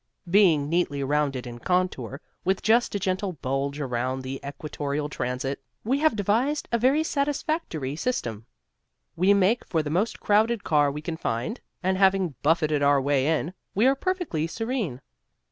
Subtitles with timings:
[0.31, 5.99] Being neatly rounded in contour, with just a gentle bulge around the equatorial transit, we
[5.99, 8.47] have devised a very satisfactory system.
[9.15, 13.27] We make for the most crowded car we can find, and having buffeted our way
[13.27, 15.01] in, we are perfectly serene.